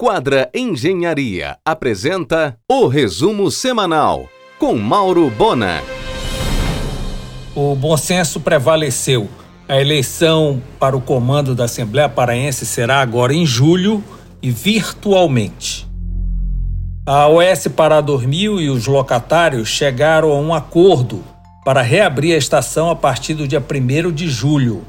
Quadra 0.00 0.48
Engenharia 0.54 1.56
apresenta 1.64 2.56
o 2.70 2.86
resumo 2.86 3.50
semanal 3.50 4.28
com 4.56 4.76
Mauro 4.76 5.28
Bona. 5.28 5.82
O 7.52 7.74
bom 7.74 7.96
senso 7.96 8.38
prevaleceu. 8.38 9.28
A 9.68 9.80
eleição 9.80 10.62
para 10.78 10.96
o 10.96 11.00
comando 11.00 11.52
da 11.52 11.64
Assembleia 11.64 12.08
Paraense 12.08 12.64
será 12.64 13.00
agora 13.00 13.34
em 13.34 13.44
julho 13.44 14.00
e 14.40 14.52
virtualmente. 14.52 15.84
A 17.04 17.26
OS 17.26 17.66
Pará 17.66 18.00
dormiu 18.00 18.60
e 18.60 18.70
os 18.70 18.86
locatários 18.86 19.68
chegaram 19.68 20.30
a 20.30 20.36
um 20.36 20.54
acordo 20.54 21.24
para 21.64 21.82
reabrir 21.82 22.36
a 22.36 22.38
estação 22.38 22.88
a 22.88 22.94
partir 22.94 23.34
do 23.34 23.48
dia 23.48 23.60
1 23.60 24.12
de 24.12 24.28
julho. 24.28 24.84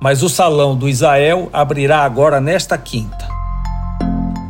Mas 0.00 0.20
o 0.20 0.28
salão 0.28 0.76
do 0.76 0.88
Israel 0.88 1.48
abrirá 1.52 2.00
agora 2.02 2.40
nesta 2.40 2.76
quinta. 2.76 3.31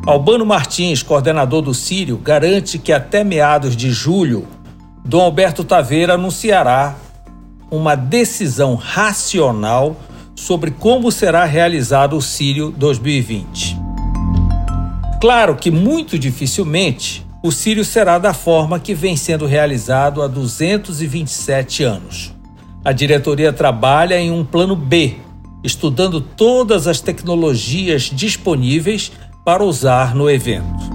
Albano 0.05 0.45
Martins, 0.45 1.01
coordenador 1.01 1.63
do 1.63 1.73
Sírio, 1.73 2.17
garante 2.19 2.77
que 2.77 2.93
até 2.93 3.23
meados 3.23 3.77
de 3.77 3.93
julho, 3.93 4.49
Dom 5.05 5.21
Alberto 5.21 5.63
Taveira 5.63 6.15
anunciará 6.15 6.97
uma 7.71 7.95
decisão 7.95 8.75
racional 8.75 9.97
sobre 10.35 10.73
como 10.73 11.13
será 11.13 11.45
realizado 11.45 12.17
o 12.17 12.21
Sírio 12.21 12.75
2020. 12.77 13.77
Claro 15.21 15.55
que 15.55 15.71
muito 15.71 16.19
dificilmente 16.19 17.25
o 17.41 17.53
Sírio 17.53 17.85
será 17.85 18.19
da 18.19 18.35
forma 18.35 18.81
que 18.81 18.95
vem 18.95 19.17
sendo 19.17 19.47
realizado 19.47 20.21
há 20.21 20.27
227 20.27 21.85
anos. 21.85 22.35
A 22.85 22.91
diretoria 22.91 23.53
trabalha 23.53 24.19
em 24.19 24.33
um 24.33 24.45
plano 24.45 24.75
B, 24.75 25.19
estudando 25.63 26.21
todas 26.21 26.89
as 26.89 27.01
tecnologias 27.01 28.11
disponíveis 28.13 29.13
para 29.45 29.65
usar 29.65 30.15
no 30.15 30.31
evento. 30.31 30.93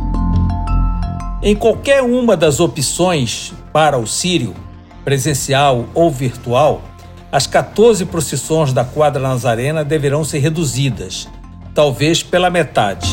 Em 1.42 1.56
qualquer 1.56 2.02
uma 2.02 2.38
das 2.38 2.60
opções 2.60 3.54
para 3.74 3.98
o 3.98 4.08
Sírio, 4.08 4.56
presencial 5.04 5.86
ou 5.94 6.10
virtual, 6.10 6.82
as 7.30 7.46
14 7.46 8.06
procissões 8.06 8.72
da 8.72 8.86
quadra 8.86 9.22
Nazarena 9.22 9.84
deverão 9.84 10.24
ser 10.24 10.40
reduzidas, 10.40 11.28
talvez 11.74 12.24
pela 12.24 12.50
metade. 12.50 13.10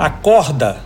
A 0.00 0.08
corda, 0.08 0.78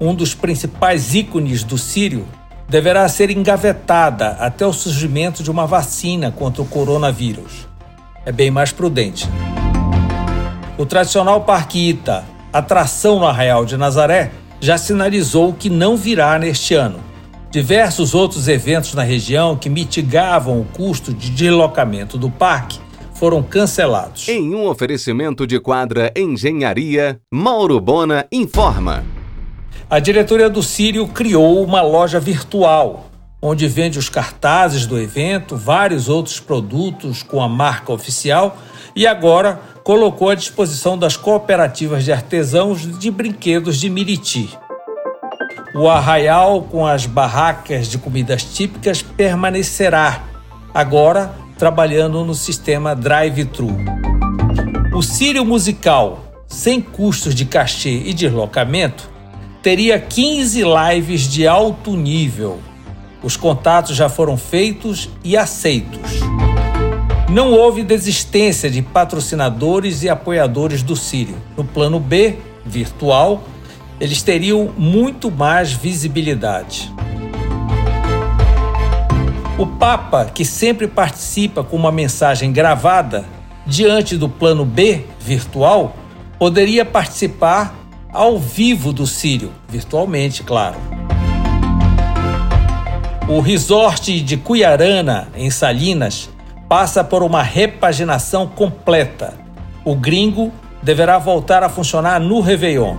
um 0.00 0.12
dos 0.12 0.34
principais 0.34 1.14
ícones 1.14 1.62
do 1.62 1.78
Sírio, 1.78 2.26
deverá 2.68 3.08
ser 3.08 3.30
engavetada 3.30 4.30
até 4.40 4.66
o 4.66 4.72
surgimento 4.72 5.40
de 5.42 5.50
uma 5.50 5.66
vacina 5.66 6.32
contra 6.32 6.62
o 6.62 6.66
coronavírus. 6.66 7.68
É 8.24 8.32
bem 8.32 8.50
mais 8.50 8.72
prudente. 8.72 9.28
O 10.76 10.84
tradicional 10.84 11.42
Parque 11.42 11.90
Ita, 11.90 12.24
atração 12.58 13.18
no 13.18 13.26
Arraial 13.26 13.64
de 13.64 13.76
Nazaré, 13.76 14.30
já 14.60 14.78
sinalizou 14.78 15.52
que 15.52 15.68
não 15.68 15.96
virá 15.96 16.38
neste 16.38 16.74
ano. 16.74 17.00
Diversos 17.50 18.14
outros 18.14 18.48
eventos 18.48 18.94
na 18.94 19.02
região 19.02 19.56
que 19.56 19.70
mitigavam 19.70 20.60
o 20.60 20.64
custo 20.64 21.12
de 21.12 21.30
deslocamento 21.30 22.18
do 22.18 22.30
parque 22.30 22.80
foram 23.14 23.42
cancelados. 23.42 24.28
Em 24.28 24.54
um 24.54 24.66
oferecimento 24.66 25.46
de 25.46 25.58
quadra 25.58 26.12
Engenharia, 26.14 27.18
Mauro 27.32 27.80
Bona 27.80 28.26
informa. 28.30 29.04
A 29.88 29.98
diretoria 29.98 30.50
do 30.50 30.62
Sírio 30.62 31.06
criou 31.06 31.62
uma 31.64 31.80
loja 31.80 32.20
virtual, 32.20 33.06
onde 33.40 33.68
vende 33.68 33.98
os 33.98 34.08
cartazes 34.08 34.86
do 34.86 34.98
evento, 34.98 35.56
vários 35.56 36.08
outros 36.08 36.40
produtos 36.40 37.22
com 37.22 37.42
a 37.42 37.48
marca 37.48 37.92
oficial 37.92 38.58
e 38.94 39.06
agora 39.06 39.60
colocou 39.84 40.30
à 40.30 40.34
disposição 40.34 40.98
das 40.98 41.16
cooperativas 41.16 42.04
de 42.04 42.12
artesãos 42.12 42.98
de 42.98 43.10
brinquedos 43.10 43.78
de 43.78 43.90
Miriti. 43.90 44.48
O 45.74 45.88
arraial 45.88 46.62
com 46.62 46.86
as 46.86 47.04
barracas 47.04 47.88
de 47.88 47.98
comidas 47.98 48.42
típicas 48.42 49.02
permanecerá, 49.02 50.24
agora 50.72 51.34
trabalhando 51.58 52.24
no 52.24 52.34
sistema 52.34 52.96
drive-thru. 52.96 53.76
O 54.94 55.02
Sírio 55.02 55.44
Musical, 55.44 56.44
sem 56.48 56.80
custos 56.80 57.34
de 57.34 57.44
cachê 57.44 58.02
e 58.06 58.14
deslocamento, 58.14 59.10
teria 59.62 59.98
15 59.98 60.62
lives 60.62 61.28
de 61.28 61.46
alto 61.46 61.94
nível. 61.94 62.58
Os 63.26 63.36
contatos 63.36 63.96
já 63.96 64.08
foram 64.08 64.36
feitos 64.36 65.10
e 65.24 65.36
aceitos. 65.36 66.20
Não 67.28 67.50
houve 67.50 67.82
desistência 67.82 68.70
de 68.70 68.80
patrocinadores 68.80 70.04
e 70.04 70.08
apoiadores 70.08 70.80
do 70.80 70.94
Sírio. 70.94 71.34
No 71.56 71.64
plano 71.64 71.98
B, 71.98 72.36
virtual, 72.64 73.42
eles 73.98 74.22
teriam 74.22 74.72
muito 74.78 75.28
mais 75.28 75.72
visibilidade. 75.72 76.88
O 79.58 79.66
Papa, 79.66 80.26
que 80.26 80.44
sempre 80.44 80.86
participa 80.86 81.64
com 81.64 81.74
uma 81.74 81.90
mensagem 81.90 82.52
gravada, 82.52 83.24
diante 83.66 84.16
do 84.16 84.28
plano 84.28 84.64
B, 84.64 85.04
virtual, 85.18 85.96
poderia 86.38 86.84
participar 86.84 87.74
ao 88.12 88.38
vivo 88.38 88.92
do 88.92 89.04
Sírio, 89.04 89.50
virtualmente, 89.68 90.44
claro. 90.44 90.95
O 93.28 93.40
resort 93.40 94.20
de 94.20 94.36
Cuiarana, 94.36 95.26
em 95.34 95.50
Salinas, 95.50 96.30
passa 96.68 97.02
por 97.02 97.24
uma 97.24 97.42
repaginação 97.42 98.46
completa. 98.46 99.34
O 99.84 99.96
gringo 99.96 100.52
deverá 100.80 101.18
voltar 101.18 101.64
a 101.64 101.68
funcionar 101.68 102.20
no 102.20 102.40
Réveillon. 102.40 102.96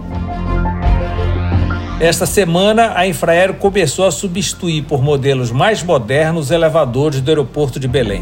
Esta 2.02 2.26
semana, 2.26 2.92
a 2.96 3.08
Infraero 3.08 3.54
começou 3.54 4.06
a 4.06 4.12
substituir 4.12 4.84
por 4.84 5.02
modelos 5.02 5.50
mais 5.50 5.82
modernos 5.82 6.52
elevadores 6.52 7.22
do 7.22 7.32
aeroporto 7.32 7.80
de 7.80 7.88
Belém. 7.88 8.22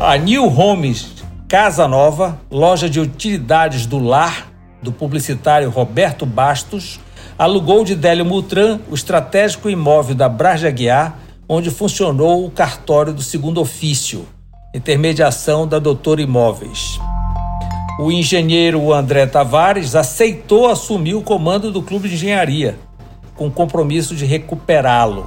A 0.00 0.16
New 0.16 0.46
Homes 0.46 1.18
Casa 1.48 1.88
Nova, 1.88 2.38
loja 2.50 2.88
de 2.88 3.00
utilidades 3.00 3.84
do 3.84 3.98
lar 3.98 4.46
do 4.80 4.92
publicitário 4.92 5.70
Roberto 5.70 6.24
Bastos, 6.24 7.00
alugou 7.38 7.84
de 7.84 7.94
Délio 7.94 8.24
Mutran 8.24 8.80
o 8.90 8.94
estratégico 8.94 9.70
imóvel 9.70 10.14
da 10.14 10.28
Braja 10.28 10.70
Guiar 10.70 11.18
onde 11.48 11.70
funcionou 11.70 12.44
o 12.44 12.50
cartório 12.50 13.12
do 13.12 13.22
segundo 13.22 13.58
ofício, 13.58 14.26
intermediação 14.74 15.66
da 15.66 15.78
Doutor 15.78 16.20
Imóveis. 16.20 17.00
O 17.98 18.12
engenheiro 18.12 18.92
André 18.92 19.26
Tavares 19.26 19.94
aceitou 19.94 20.68
assumir 20.68 21.14
o 21.14 21.22
comando 21.22 21.72
do 21.72 21.80
Clube 21.80 22.08
de 22.08 22.16
Engenharia, 22.16 22.78
com 23.34 23.50
compromisso 23.50 24.14
de 24.14 24.26
recuperá-lo. 24.26 25.26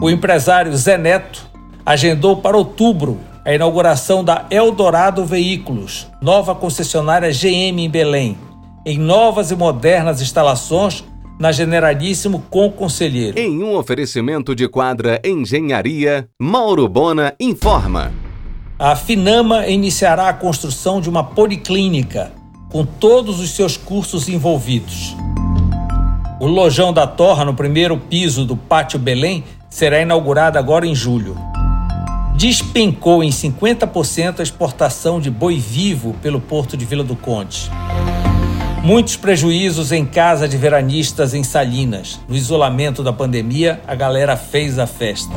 O 0.00 0.10
empresário 0.10 0.76
Zé 0.76 0.98
Neto 0.98 1.48
agendou 1.86 2.36
para 2.36 2.56
outubro 2.56 3.18
a 3.44 3.54
inauguração 3.54 4.22
da 4.22 4.44
Eldorado 4.50 5.24
Veículos, 5.24 6.06
nova 6.20 6.54
concessionária 6.54 7.30
GM 7.32 7.80
em 7.80 7.88
Belém, 7.88 8.36
em 8.84 8.98
novas 8.98 9.50
e 9.50 9.56
modernas 9.56 10.20
instalações 10.20 11.04
na 11.38 11.52
Generalíssimo 11.52 12.42
com 12.50 12.70
Conselheiro. 12.70 13.38
Em 13.38 13.62
um 13.62 13.76
oferecimento 13.76 14.54
de 14.54 14.68
quadra 14.68 15.20
Engenharia, 15.24 16.28
Mauro 16.40 16.88
Bona 16.88 17.34
informa. 17.38 18.12
A 18.78 18.96
Finama 18.96 19.66
iniciará 19.66 20.28
a 20.28 20.32
construção 20.32 21.00
de 21.00 21.08
uma 21.08 21.22
policlínica, 21.22 22.32
com 22.70 22.84
todos 22.84 23.40
os 23.40 23.50
seus 23.50 23.76
cursos 23.76 24.28
envolvidos. 24.28 25.16
O 26.40 26.46
Lojão 26.46 26.92
da 26.92 27.06
Torra, 27.06 27.44
no 27.44 27.54
primeiro 27.54 27.96
piso 27.96 28.44
do 28.44 28.56
Pátio 28.56 28.98
Belém, 28.98 29.42
será 29.68 30.00
inaugurado 30.00 30.58
agora 30.58 30.86
em 30.86 30.94
julho. 30.94 31.36
Despencou 32.36 33.24
em 33.24 33.30
50% 33.30 34.38
a 34.38 34.42
exportação 34.44 35.20
de 35.20 35.28
boi 35.28 35.58
vivo 35.58 36.14
pelo 36.22 36.40
porto 36.40 36.76
de 36.76 36.84
Vila 36.84 37.02
do 37.02 37.16
Conde. 37.16 37.68
Muitos 38.82 39.16
prejuízos 39.16 39.92
em 39.92 40.06
casa 40.06 40.48
de 40.48 40.56
veranistas 40.56 41.34
em 41.34 41.42
Salinas. 41.42 42.20
No 42.28 42.34
isolamento 42.34 43.02
da 43.02 43.12
pandemia, 43.12 43.80
a 43.86 43.94
galera 43.94 44.36
fez 44.36 44.78
a 44.78 44.86
festa. 44.86 45.34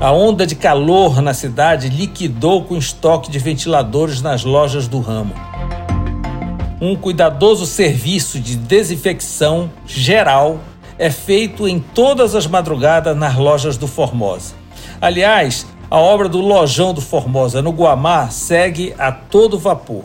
A 0.00 0.12
onda 0.12 0.46
de 0.46 0.54
calor 0.54 1.20
na 1.20 1.34
cidade 1.34 1.88
liquidou 1.88 2.64
com 2.64 2.76
estoque 2.76 3.30
de 3.30 3.38
ventiladores 3.38 4.22
nas 4.22 4.44
lojas 4.44 4.88
do 4.88 5.00
ramo. 5.00 5.34
Um 6.80 6.96
cuidadoso 6.96 7.66
serviço 7.66 8.40
de 8.40 8.56
desinfecção 8.56 9.70
geral 9.84 10.60
é 10.98 11.10
feito 11.10 11.68
em 11.68 11.78
todas 11.78 12.34
as 12.34 12.46
madrugadas 12.46 13.14
nas 13.16 13.34
lojas 13.34 13.76
do 13.76 13.86
Formosa. 13.86 14.54
Aliás, 15.00 15.66
a 15.90 15.98
obra 15.98 16.28
do 16.28 16.40
Lojão 16.40 16.94
do 16.94 17.00
Formosa 17.00 17.60
no 17.60 17.70
Guamá 17.70 18.30
segue 18.30 18.94
a 18.96 19.10
todo 19.10 19.58
vapor. 19.58 20.04